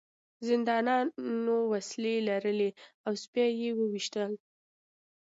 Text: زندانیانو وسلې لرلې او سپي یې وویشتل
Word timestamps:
زندانیانو 0.47 1.57
وسلې 1.73 2.15
لرلې 2.29 2.69
او 3.05 3.13
سپي 3.23 3.47
یې 3.61 3.69
وویشتل 3.79 4.31